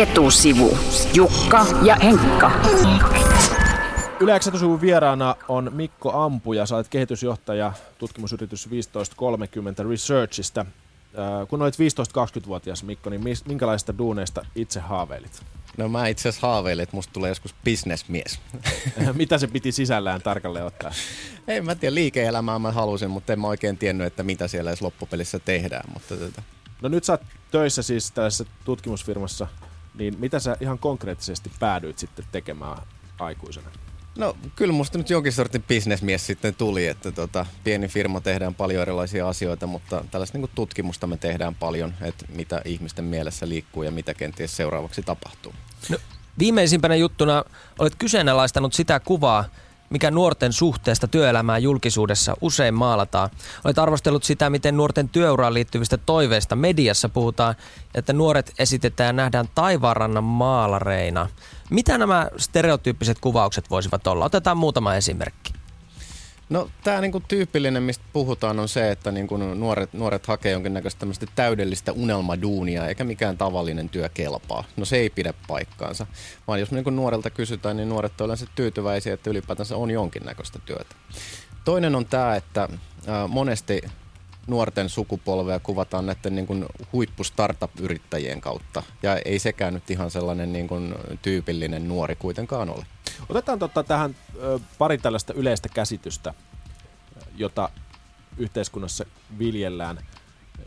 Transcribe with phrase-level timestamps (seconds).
[0.00, 0.78] Etusivu.
[1.14, 2.50] Jukka ja Henkka.
[4.20, 10.60] Yleensä vieraana on Mikko Ampuja, sä olet kehitysjohtaja tutkimusyritys 1530 Researchista.
[10.60, 15.42] Äh, kun olit 15-20-vuotias Mikko, niin minkälaista duuneista itse haaveilit?
[15.76, 18.40] No mä itse asiassa haaveilin, että musta tulee joskus bisnesmies.
[19.14, 20.90] Mitä se piti sisällään tarkalleen ottaa?
[21.48, 24.82] Ei mä tiedä, liike-elämää mä halusin, mutta en mä oikein tiennyt, että mitä siellä edes
[24.82, 25.90] loppupelissä tehdään.
[25.94, 26.42] Mutta tätä.
[26.82, 29.46] No nyt sä oot töissä siis tässä tutkimusfirmassa,
[30.00, 32.78] niin mitä sä ihan konkreettisesti päädyit sitten tekemään
[33.18, 33.70] aikuisena?
[34.18, 38.82] No kyllä musta nyt jonkin sortin bisnesmies sitten tuli, että tota, pieni firma tehdään paljon
[38.82, 43.90] erilaisia asioita, mutta tällaista niin tutkimusta me tehdään paljon, että mitä ihmisten mielessä liikkuu ja
[43.90, 45.54] mitä kenties seuraavaksi tapahtuu.
[45.88, 45.98] No,
[46.38, 47.44] viimeisimpänä juttuna
[47.78, 49.44] olet kyseenalaistanut sitä kuvaa,
[49.90, 53.30] mikä nuorten suhteesta työelämään julkisuudessa usein maalataan.
[53.64, 57.54] Olet arvostellut sitä, miten nuorten työuraan liittyvistä toiveista mediassa puhutaan,
[57.94, 61.28] että nuoret esitetään ja nähdään taivaanrannan maalareina.
[61.70, 64.24] Mitä nämä stereotyyppiset kuvaukset voisivat olla?
[64.24, 65.59] Otetaan muutama esimerkki.
[66.50, 71.92] No tämä niinku tyypillinen, mistä puhutaan, on se, että niinku nuoret, nuoret hakee jonkinnäköistä täydellistä
[71.92, 74.64] unelmaduunia, eikä mikään tavallinen työ kelpaa.
[74.76, 76.06] No se ei pidä paikkaansa,
[76.46, 80.94] vaan jos niinku nuorelta kysytään, niin nuoret on yleensä tyytyväisiä, että ylipäätänsä on jonkinnäköistä työtä.
[81.64, 82.68] Toinen on tämä, että
[83.28, 83.82] monesti
[84.50, 88.82] nuorten sukupolvea kuvataan näiden niin kuin huippu-startup-yrittäjien kautta.
[89.02, 92.86] Ja ei sekään nyt ihan sellainen niin kuin tyypillinen nuori kuitenkaan ole.
[93.28, 94.16] Otetaan totta tähän
[94.78, 96.34] pari tällaista yleistä käsitystä,
[97.36, 97.70] jota
[98.36, 99.04] yhteiskunnassa
[99.38, 100.06] viljellään.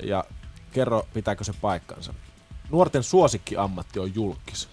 [0.03, 0.23] Ja
[0.71, 2.13] kerro, pitääkö se paikkansa.
[2.69, 4.69] Nuorten suosikkiammatti on julkis.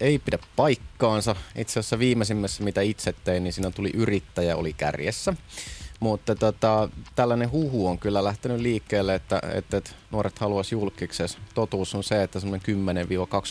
[0.00, 1.36] ei pidä paikkaansa.
[1.56, 5.34] Itse asiassa viimeisimmässä, mitä itse tein, niin siinä tuli yrittäjä oli kärjessä.
[6.00, 11.38] Mutta tota, tällainen huhu on kyllä lähtenyt liikkeelle, että, että, että nuoret haluaisi julkiksessa.
[11.54, 12.66] Totuus on se, että semmoinen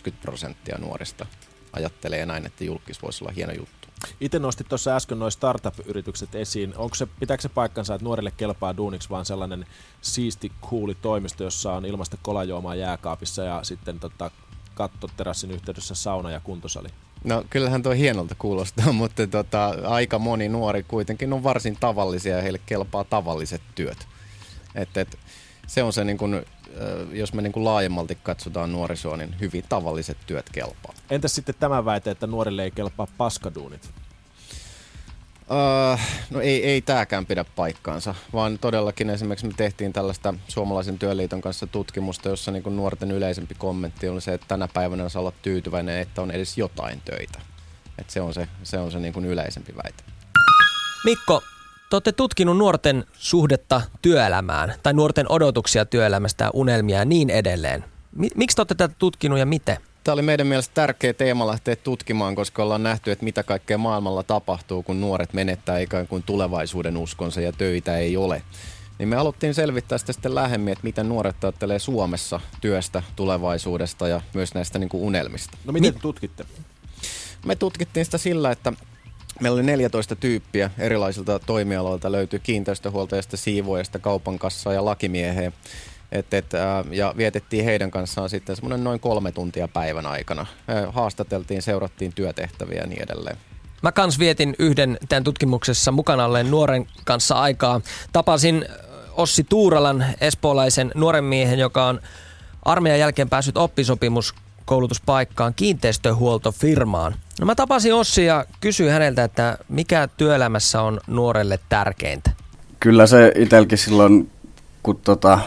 [0.09, 1.25] 10-20 prosenttia nuorista
[1.73, 3.88] ajattelee näin, että julkis voisi olla hieno juttu.
[4.22, 6.73] Itse nostit tuossa äsken noin startup-yritykset esiin.
[6.78, 9.66] Onko se, pitääkö se paikkansa, että nuorille kelpaa duuniksi vaan sellainen
[10.02, 14.31] siisti, kuuli toimisto, jossa on ilmasta kolajuomaa jääkaapissa ja sitten tota,
[14.75, 16.90] kattoterassin yhteydessä sauna ja kuntosali?
[17.24, 22.41] No kyllähän tuo hienolta kuulostaa, mutta tota, aika moni nuori kuitenkin on varsin tavallisia ja
[22.41, 24.07] heille kelpaa tavalliset työt.
[24.75, 25.19] Et, et,
[25.68, 26.44] se on se, niin kun,
[27.12, 30.94] jos me niin kun laajemmalti katsotaan nuorisoa, niin hyvin tavalliset työt kelpaa.
[31.09, 33.90] Entäs sitten tämä väite, että nuorille ei kelpaa paskaduunit?
[35.49, 35.99] Uh,
[36.29, 41.67] no ei, ei tämäkään pidä paikkaansa, vaan todellakin esimerkiksi me tehtiin tällaista Suomalaisen työliiton kanssa
[41.67, 46.21] tutkimusta, jossa niin nuorten yleisempi kommentti oli se, että tänä päivänä saa olla tyytyväinen, että
[46.21, 47.39] on edes jotain töitä.
[47.97, 50.03] Et se on se, se, on se niin yleisempi väite.
[51.05, 51.41] Mikko,
[51.89, 57.85] te olette tutkinut nuorten suhdetta työelämään tai nuorten odotuksia työelämästä, unelmia ja niin edelleen.
[58.35, 59.77] Miksi te olette tätä tutkinut ja miten?
[60.03, 64.23] Tämä oli meidän mielestä tärkeä teema lähteä tutkimaan, koska ollaan nähty, että mitä kaikkea maailmalla
[64.23, 68.41] tapahtuu, kun nuoret menettää ikään kuin tulevaisuuden uskonsa ja töitä ei ole.
[68.99, 74.21] Niin me haluttiin selvittää sitä sitten lähemmin, että miten nuoret ajattelee Suomessa työstä, tulevaisuudesta ja
[74.33, 75.57] myös näistä niin kuin unelmista.
[75.65, 76.45] No miten te tutkitte?
[77.45, 78.73] Me tutkittiin sitä sillä, että
[79.41, 82.11] Meillä oli 14 tyyppiä erilaisilta toimialoilta.
[82.11, 85.53] Löytyi kiinteistöhuoltajasta, siivoajasta, kaupan kassaa ja lakimieheen.
[86.12, 86.46] Et, et,
[86.92, 90.46] ja vietettiin heidän kanssaan sitten semmoinen noin kolme tuntia päivän aikana.
[90.90, 93.38] Haastateltiin, seurattiin työtehtäviä ja niin edelleen.
[93.81, 97.81] Mä kans vietin yhden tämän tutkimuksessa mukana olleen nuoren kanssa aikaa.
[98.14, 98.66] Tapasin
[99.12, 102.00] Ossi Tuuralan, espoolaisen nuoren miehen, joka on
[102.66, 107.16] armeijan jälkeen päässyt oppisopimuskoulutuspaikkaan kiinteistöhuoltofirmaan.
[107.40, 112.31] No mä tapasin Ossi ja kysyin häneltä, että mikä työelämässä on nuorelle tärkeintä?
[112.80, 114.31] Kyllä se itselläkin silloin,
[114.84, 115.40] kun tota,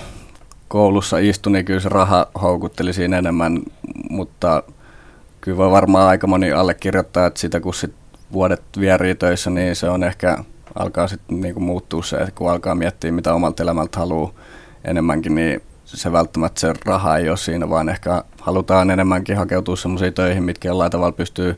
[0.73, 3.63] koulussa istui, niin kyllä se raha houkutteli siinä enemmän,
[4.11, 4.63] mutta
[5.41, 7.95] kyllä voi varmaan aika moni allekirjoittaa, että sitä kun sit
[8.33, 10.39] vuodet vierii töissä, niin se on ehkä
[10.75, 14.33] alkaa sitten niinku muuttua se, kun alkaa miettiä, mitä omalta elämältä haluaa
[14.85, 20.15] enemmänkin, niin se välttämättä se raha ei ole siinä, vaan ehkä halutaan enemmänkin hakeutua sellaisiin
[20.15, 21.57] töihin, mitkä jollain tavalla pystyy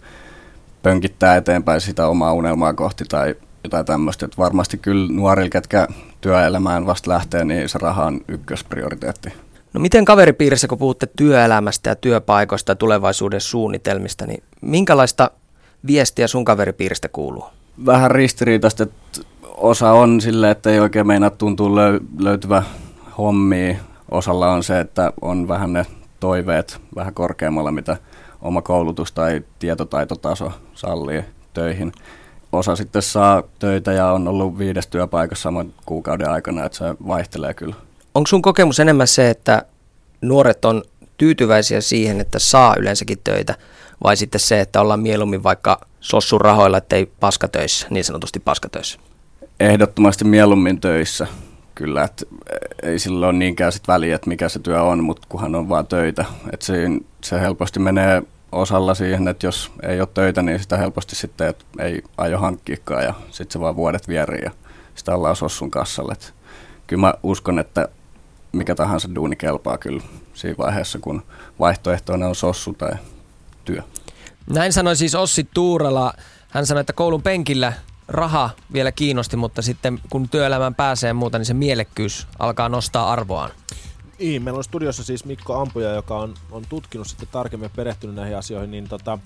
[0.83, 3.35] pönkittää eteenpäin sitä omaa unelmaa kohti tai
[3.65, 4.27] jotain tämmöistä.
[4.27, 5.89] Että varmasti kyllä nuorilla, ketkä
[6.25, 9.33] työelämään vasta lähtee, niin se raha on ykkösprioriteetti.
[9.73, 15.31] No miten kaveripiirissä, kun puhutte työelämästä ja työpaikoista ja tulevaisuuden suunnitelmista, niin minkälaista
[15.87, 17.45] viestiä sun kaveripiiristä kuuluu?
[17.87, 19.21] Vähän ristiriitaista, että
[19.57, 22.63] osa on sille, että ei oikein meinaa tuntuu löy- löytyvä
[23.19, 23.77] hommia.
[24.11, 25.87] Osalla on se, että on vähän ne
[26.21, 27.97] toiveet vähän korkeammalla, mitä
[28.43, 31.25] oma koulutus tai tietotaitotaso sallii
[31.55, 31.93] töihin
[32.55, 37.55] osa sitten saa töitä ja on ollut viides työpaikassa saman kuukauden aikana, että se vaihtelee
[37.55, 37.75] kyllä.
[38.15, 39.63] Onko sun kokemus enemmän se, että
[40.21, 40.83] nuoret on
[41.17, 43.55] tyytyväisiä siihen, että saa yleensäkin töitä,
[44.03, 48.99] vai sitten se, että ollaan mieluummin vaikka sossun rahoilla, ettei paskatöissä, niin sanotusti paskatöissä?
[49.61, 51.27] Ehdottomasti mieluummin töissä.
[51.75, 52.27] Kyllä, että
[52.83, 55.87] ei sillä ole niinkään sit väliä, että mikä se työ on, mutta kunhan on vaan
[55.87, 56.25] töitä.
[56.53, 56.75] Että se,
[57.25, 58.23] se helposti menee
[58.55, 63.05] osalla siihen, että jos ei ole töitä, niin sitä helposti sitten että ei aio hankkiikaan
[63.05, 64.51] ja sitten se vaan vuodet vierii ja
[64.95, 66.13] sitä ollaan sossun kassalle.
[66.13, 66.35] Et
[66.87, 67.89] kyllä mä uskon, että
[68.53, 70.03] mikä tahansa duuni kelpaa kyllä
[70.35, 71.23] siinä vaiheessa, kun
[71.59, 72.93] vaihtoehtoina on sossu tai
[73.65, 73.83] työ.
[74.51, 76.13] Näin sanoi siis Ossi Tuurala.
[76.49, 77.73] Hän sanoi, että koulun penkillä
[78.09, 83.13] raha vielä kiinnosti, mutta sitten kun työelämään pääsee ja muuta, niin se mielekkyys alkaa nostaa
[83.13, 83.51] arvoaan.
[84.19, 88.17] Niin, meillä on studiossa siis Mikko Ampuja, joka on, on tutkinut sitten tarkemmin ja perehtynyt
[88.17, 89.19] näihin asioihin, niin tota,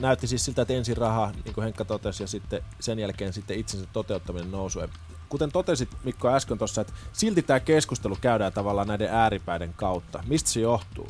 [0.00, 3.58] näytti siis siltä, että ensin raha, niin kuin Henkka totesi, ja sitten sen jälkeen sitten
[3.58, 4.82] itsensä toteuttaminen nousuu.
[5.28, 10.22] Kuten totesit Mikko äsken tuossa, että silti tämä keskustelu käydään tavallaan näiden ääripäiden kautta.
[10.26, 11.08] Mistä se johtuu?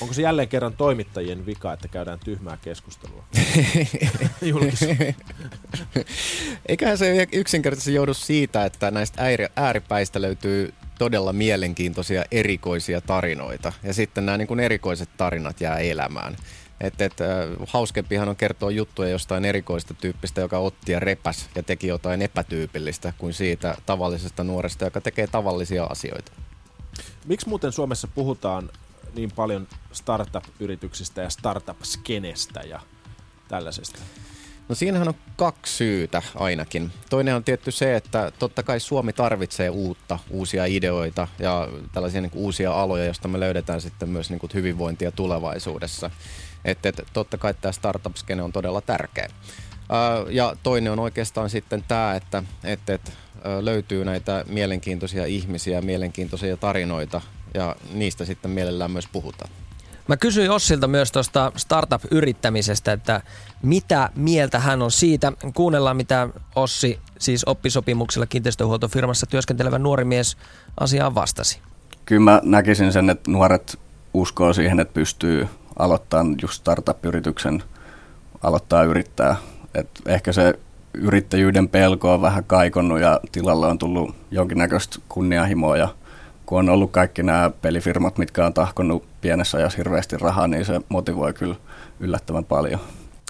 [0.00, 3.24] Onko se jälleen kerran toimittajien vika, että käydään tyhmää keskustelua?
[6.68, 9.22] Eiköhän se yksinkertaisesti joudu siitä, että näistä
[9.56, 13.72] ääripäistä löytyy todella mielenkiintoisia erikoisia tarinoita.
[13.82, 16.36] Ja sitten nämä niin kuin erikoiset tarinat jää elämään.
[16.80, 17.12] Et, et,
[17.66, 23.12] hauskempihan on kertoa juttuja jostain erikoista tyyppistä, joka otti ja repäs ja teki jotain epätyypillistä
[23.18, 26.32] kuin siitä tavallisesta nuoresta, joka tekee tavallisia asioita.
[27.24, 28.70] Miksi muuten Suomessa puhutaan
[29.14, 32.80] niin paljon startup-yrityksistä ja startup-skenestä ja
[33.48, 33.98] tällaisesta?
[34.68, 36.92] No siinähän on kaksi syytä ainakin.
[37.10, 42.30] Toinen on tietty se, että totta kai Suomi tarvitsee uutta, uusia ideoita ja tällaisia niin
[42.30, 46.10] kuin uusia aloja, joista me löydetään sitten myös niin kuin hyvinvointia tulevaisuudessa.
[46.64, 49.28] Että et, totta kai tämä startup-skene on todella tärkeä.
[50.28, 53.12] Ja toinen on oikeastaan sitten tämä, että et, et,
[53.60, 57.20] löytyy näitä mielenkiintoisia ihmisiä, mielenkiintoisia tarinoita
[57.54, 59.50] ja niistä sitten mielellään myös puhutaan.
[60.08, 63.20] Mä kysyin Ossilta myös tuosta startup-yrittämisestä, että
[63.62, 65.32] mitä mieltä hän on siitä.
[65.54, 70.36] Kuunnellaan, mitä Ossi, siis oppisopimuksella kiinteistöhuoltofirmassa työskentelevä nuori mies
[70.80, 71.60] asiaan vastasi.
[72.04, 73.78] Kyllä mä näkisin sen, että nuoret
[74.14, 77.62] uskoo siihen, että pystyy aloittamaan just startup-yrityksen,
[78.42, 79.36] aloittaa yrittää.
[79.74, 80.54] Et ehkä se
[80.94, 85.88] yrittäjyyden pelko on vähän kaikonnut ja tilalle on tullut jonkinnäköistä kunnianhimoa ja
[86.46, 90.80] kun on ollut kaikki nämä pelifirmat, mitkä on tahkonnut pienessä ajassa hirveästi rahaa, niin se
[90.88, 91.56] motivoi kyllä
[92.00, 92.80] yllättävän paljon.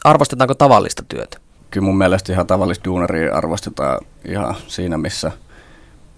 [0.05, 1.39] Arvostetaanko tavallista työtä?
[1.71, 5.33] Kyllä mun mielestä ihan tavallista duunaria arvostetaan ihan siinä, missä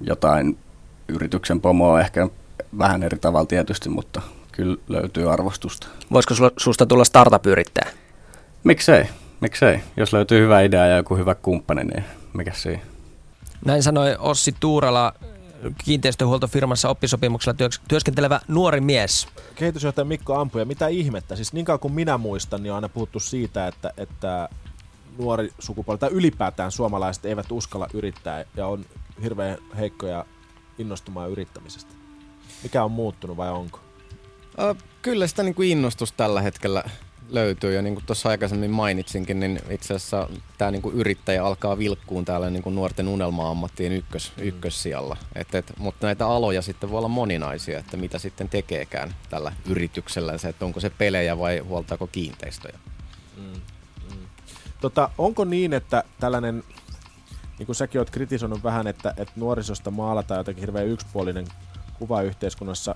[0.01, 0.59] jotain
[1.09, 2.29] yrityksen pomoa ehkä
[2.79, 5.87] vähän eri tavalla tietysti, mutta kyllä löytyy arvostusta.
[6.13, 7.91] Voisiko susta tulla startup-yrittäjä?
[8.65, 9.09] Miksei,
[9.41, 9.81] miksei.
[9.97, 12.83] Jos löytyy hyvä idea ja joku hyvä kumppani, niin mikä siinä?
[13.65, 15.13] Näin sanoi Ossi Tuurala,
[15.85, 19.29] kiinteistöhuoltofirmassa oppisopimuksella työskentelevä nuori mies.
[19.55, 21.37] Kehitysjohtaja Mikko Ampuja, mitä ihmettä?
[21.37, 24.49] Siis niin kauan kuin minä muistan, niin on aina puhuttu siitä, että, että
[25.19, 28.87] nuori sukupolvi tai ylipäätään suomalaiset eivät uskalla yrittää ja on
[29.23, 30.25] hirveän heikkoja
[30.79, 31.95] innostumaan yrittämisestä.
[32.63, 33.81] Mikä on muuttunut vai onko?
[35.03, 36.85] Kyllä sitä niin kuin innostus tällä hetkellä
[37.35, 37.75] löytyy.
[37.75, 40.29] Ja niin kuin tuossa aikaisemmin mainitsinkin, niin itse asiassa
[40.59, 44.43] tämä niin kuin yrittäjä alkaa vilkkuun täällä niin kuin nuorten unelma-ammattien ykkös, mm.
[44.43, 45.17] ykkössijalla.
[45.35, 50.39] Et, et, mutta näitä aloja sitten voi olla moninaisia, että mitä sitten tekeekään tällä yrityksellä,
[50.39, 52.79] se, että onko se pelejä vai huoltaako kiinteistöjä.
[53.37, 53.43] Mm,
[54.11, 54.27] mm.
[54.81, 56.65] Tota, onko niin, että tällainen,
[57.59, 61.47] niin kuin säkin olet kritisoinut vähän, että, että nuorisosta maalataan jotenkin hirveän yksipuolinen
[61.99, 62.95] kuva yhteiskunnassa.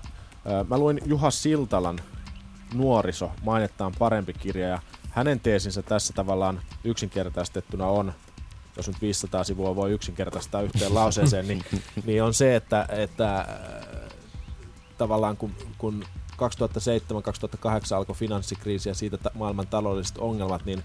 [0.69, 1.99] Mä luin Juha Siltalan
[2.73, 4.67] nuoriso mainittaan parempi kirja.
[4.67, 8.13] Ja hänen teesinsä tässä tavallaan yksinkertaistettuna on,
[8.77, 11.63] jos nyt 500 sivua voi yksinkertaistaa yhteen lauseeseen, niin,
[12.05, 13.47] niin on se, että, että äh,
[14.97, 16.05] tavallaan kun, kun
[16.39, 16.39] 2007-2008
[17.95, 20.83] alkoi finanssikriisi ja siitä ta- maailman taloudelliset ongelmat, niin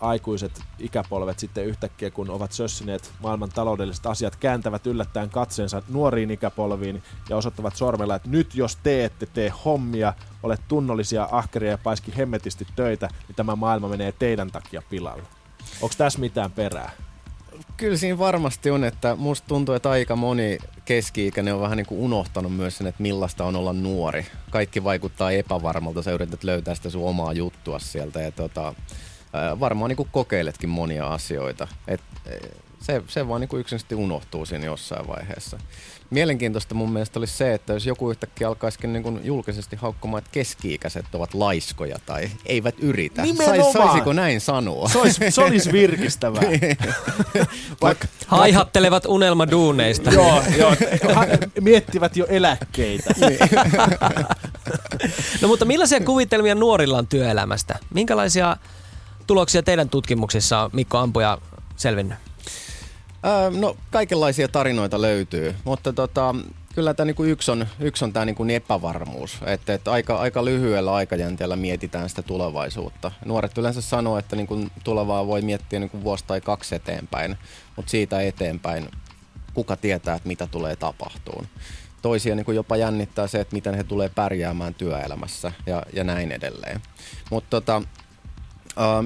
[0.00, 7.02] aikuiset ikäpolvet sitten yhtäkkiä, kun ovat sössineet maailman taloudelliset asiat, kääntävät yllättäen katseensa nuoriin ikäpolviin
[7.28, 12.12] ja osoittavat sormella, että nyt jos te ette tee hommia, olet tunnollisia, ahkeria ja paiski
[12.16, 15.24] hemmetisti töitä, niin tämä maailma menee teidän takia pilalle.
[15.80, 16.90] Onko tässä mitään perää?
[17.76, 22.00] Kyllä siinä varmasti on, että musta tuntuu, että aika moni keski-ikäinen on vähän niin kuin
[22.00, 24.26] unohtanut myös sen, että millaista on olla nuori.
[24.50, 28.74] Kaikki vaikuttaa epävarmalta, sä yrität löytää sitä sun omaa juttua sieltä ja tota,
[29.60, 31.68] varmaan niin kuin kokeiletkin monia asioita.
[31.88, 32.36] Et, e,
[32.80, 35.58] se, se vaan niin kuin yksinkertaisesti unohtuu siinä jossain vaiheessa.
[36.10, 40.30] Mielenkiintoista mun mielestä olisi se, että jos joku yhtäkkiä alkaisikin niin kuin julkisesti haukkumaan, että
[40.32, 43.22] keski-ikäiset ovat laiskoja tai eivät yritä.
[43.36, 44.88] Sais, saisiko näin sanoa?
[44.88, 46.42] Se olisi, se olisi virkistävää.
[47.82, 50.10] Vaikka, Haihattelevat unelmaduuneista.
[50.18, 50.74] joo, joo.
[51.14, 51.26] Ha,
[51.60, 53.14] miettivät jo eläkkeitä.
[53.28, 53.38] Niin.
[55.40, 57.78] No mutta millaisia kuvitelmia nuorilla on työelämästä?
[57.94, 58.56] Minkälaisia
[59.26, 61.38] tuloksia teidän tutkimuksissa Mikko Ampuja
[61.76, 62.18] selvinnyt?
[63.26, 66.34] Öö, no kaikenlaisia tarinoita löytyy, mutta tota,
[66.74, 70.94] kyllä tämä niinku yksi on, yksi on tämä niinku epävarmuus, että et aika, aika lyhyellä
[70.94, 73.12] aikajänteellä mietitään sitä tulevaisuutta.
[73.24, 77.38] Nuoret yleensä sanoo, että niinku tulevaa voi miettiä niinku vuosi tai kaksi eteenpäin,
[77.76, 78.88] mutta siitä eteenpäin
[79.54, 81.46] kuka tietää, että mitä tulee tapahtuun.
[82.02, 86.80] Toisia niin jopa jännittää se, että miten he tulee pärjäämään työelämässä ja, ja näin edelleen.
[87.30, 87.82] Mutta tota,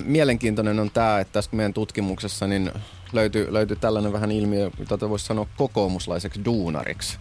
[0.05, 2.73] mielenkiintoinen on tämä, että tässä meidän tutkimuksessa niin
[3.13, 7.19] löytyy, löytyy tällainen vähän ilmiö, jota voisi sanoa kokoomuslaiseksi duunariksi.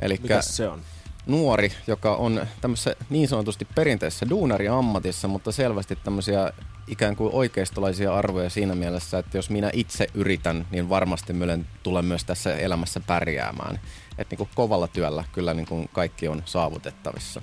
[0.00, 0.80] Eli se on?
[1.26, 6.52] Nuori, joka on tämmöisessä niin sanotusti perinteisessä duunariammatissa, mutta selvästi tämmöisiä
[6.86, 12.04] ikään kuin oikeistolaisia arvoja siinä mielessä, että jos minä itse yritän, niin varmasti myölen tulen
[12.04, 13.80] myös tässä elämässä pärjäämään.
[14.18, 17.42] Että niin kuin kovalla työllä kyllä niin kuin kaikki on saavutettavissa.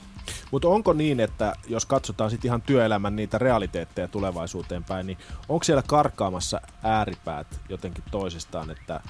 [0.52, 5.18] Mutta onko niin, että jos katsotaan sitten ihan työelämän niitä realiteetteja tulevaisuuteen päin, niin
[5.50, 9.02] onko siellä karkaamassa ääripäät jotenkin toisistaan, että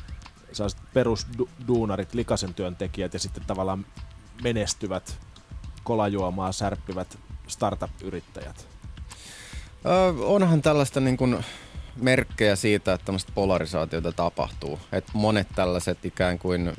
[0.93, 3.85] perusduunarit, likasen työntekijät ja sitten tavallaan
[4.43, 5.19] menestyvät,
[5.83, 8.67] kolajuomaa särppivät startup-yrittäjät?
[9.85, 11.45] Öö, onhan tällaista niin kuin
[11.95, 14.79] merkkejä siitä, että tämmöistä polarisaatiota tapahtuu.
[14.91, 16.73] Et monet tällaiset ikään kuin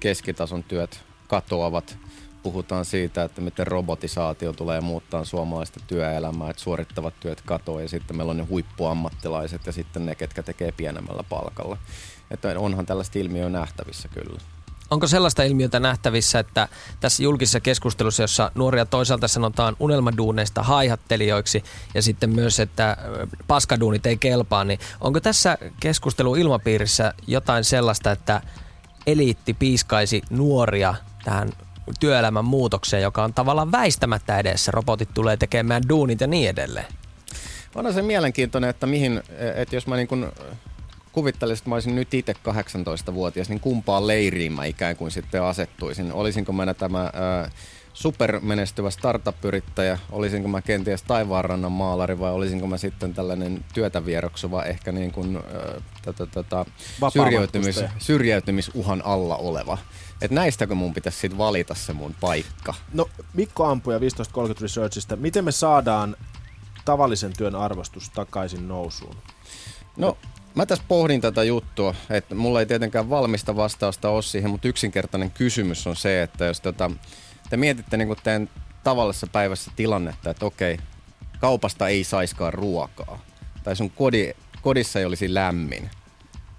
[0.00, 1.98] keskitason työt katoavat.
[2.42, 8.16] Puhutaan siitä, että miten robotisaatio tulee muuttaa suomalaista työelämää, että suorittavat työt katoaa ja sitten
[8.16, 11.76] meillä on ne huippuammattilaiset ja sitten ne, ketkä tekee pienemmällä palkalla.
[12.30, 14.40] Että onhan tällaista ilmiöä nähtävissä kyllä.
[14.90, 16.68] Onko sellaista ilmiötä nähtävissä, että
[17.00, 22.96] tässä julkisessa keskustelussa, jossa nuoria toisaalta sanotaan unelmaduuneista haihattelijoiksi ja sitten myös, että
[23.46, 28.42] paskaduunit ei kelpaa, niin onko tässä keskustelu ilmapiirissä jotain sellaista, että
[29.06, 30.94] eliitti piiskaisi nuoria
[31.24, 31.50] tähän
[32.00, 34.72] työelämän muutokseen, joka on tavallaan väistämättä edessä.
[34.72, 36.86] Robotit tulee tekemään duunit ja niin edelleen.
[37.74, 39.22] On se mielenkiintoinen, että mihin,
[39.54, 40.32] että jos mä niin kun
[41.12, 46.12] kuvittelisin, että mä olisin nyt itse 18-vuotias, niin kumpaan leiriin mä ikään kuin sitten asettuisin.
[46.12, 47.50] Olisinko mä tämä ää,
[47.92, 54.92] supermenestyvä startup-yrittäjä, olisinko mä kenties taivaanrannan maalari vai olisinko mä sitten tällainen työtä vieroksuva, ehkä
[54.92, 55.42] niin kuin, ää,
[56.02, 56.64] tätä, tätä,
[57.12, 59.78] syrjäytymis, syrjäytymisuhan alla oleva.
[60.22, 62.74] Et näistäkö mun pitäisi sitten valita se mun paikka?
[62.92, 66.16] No Mikko Ampuja 1530 Researchista, miten me saadaan
[66.84, 69.16] tavallisen työn arvostus takaisin nousuun?
[69.96, 70.16] No
[70.54, 75.30] Mä tässä pohdin tätä juttua, että mulla ei tietenkään valmista vastausta ole siihen, mutta yksinkertainen
[75.30, 76.90] kysymys on se, että jos tota,
[77.50, 78.48] te mietitte niin teidän
[78.84, 80.78] tavallisessa päivässä tilannetta, että okei,
[81.40, 83.18] kaupasta ei saiskaan ruokaa,
[83.64, 85.90] tai sun kodi, kodissa ei olisi lämmin,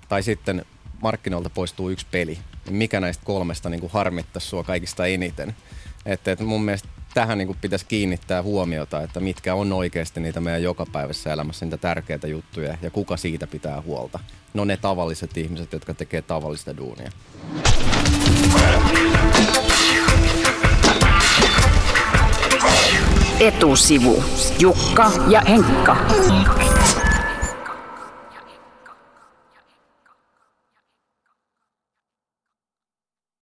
[0.09, 0.65] tai sitten
[1.01, 2.39] markkinoilta poistuu yksi peli,
[2.69, 5.55] mikä näistä kolmesta niin kuin harmittaisi sua kaikista eniten?
[6.05, 10.41] Että, että mun mielestä tähän niin kuin pitäisi kiinnittää huomiota, että mitkä on oikeasti niitä
[10.41, 14.19] meidän jokapäiväisessä elämässä niitä tärkeitä juttuja ja kuka siitä pitää huolta.
[14.53, 17.11] No ne tavalliset ihmiset, jotka tekee tavallista duunia.
[23.39, 24.23] Etusivu.
[24.59, 25.97] Jukka ja Henkka.